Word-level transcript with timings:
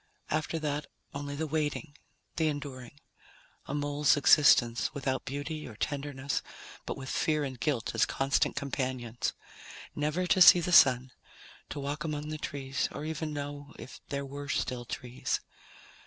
After 0.31 0.57
that, 0.57 0.87
only 1.13 1.35
the 1.35 1.45
waiting, 1.45 1.95
the 2.37 2.47
enduring. 2.47 2.99
A 3.67 3.75
mole's 3.75 4.17
existence, 4.17 4.91
without 4.95 5.25
beauty 5.25 5.67
or 5.67 5.75
tenderness, 5.75 6.41
but 6.87 6.97
with 6.97 7.07
fear 7.07 7.43
and 7.43 7.59
guilt 7.59 7.93
as 7.93 8.07
constant 8.07 8.55
companions. 8.55 9.33
Never 9.95 10.25
to 10.25 10.41
see 10.41 10.59
the 10.59 10.71
Sun, 10.71 11.11
to 11.69 11.79
walk 11.79 12.03
among 12.03 12.29
the 12.29 12.39
trees 12.39 12.89
or 12.91 13.05
even 13.05 13.31
know 13.31 13.75
if 13.77 13.99
there 14.09 14.25
were 14.25 14.49
still 14.49 14.85
trees. 14.85 15.39